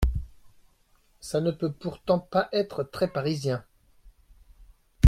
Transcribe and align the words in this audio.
Ça 1.19 1.41
ne 1.41 1.51
peut 1.51 1.71
pourtant 1.71 2.17
pas 2.17 2.49
être 2.53 2.81
très 2.83 3.07
parisien… 3.07 3.63